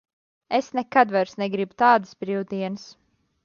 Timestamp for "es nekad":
0.59-1.13